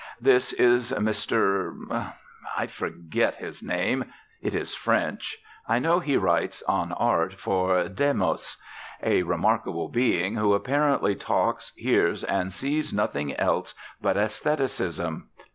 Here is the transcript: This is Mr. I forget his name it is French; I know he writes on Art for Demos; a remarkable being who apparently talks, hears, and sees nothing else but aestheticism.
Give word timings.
This 0.19 0.51
is 0.53 0.91
Mr. 0.93 2.11
I 2.57 2.65
forget 2.65 3.35
his 3.35 3.61
name 3.61 4.05
it 4.41 4.55
is 4.55 4.73
French; 4.73 5.37
I 5.67 5.77
know 5.77 5.99
he 5.99 6.17
writes 6.17 6.63
on 6.63 6.91
Art 6.93 7.35
for 7.35 7.87
Demos; 7.87 8.57
a 9.03 9.21
remarkable 9.21 9.89
being 9.89 10.37
who 10.37 10.55
apparently 10.55 11.13
talks, 11.13 11.71
hears, 11.75 12.23
and 12.23 12.51
sees 12.51 12.91
nothing 12.91 13.35
else 13.35 13.75
but 14.01 14.17
aestheticism. 14.17 15.29